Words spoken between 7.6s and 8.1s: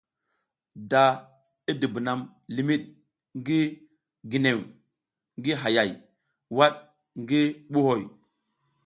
buhoy.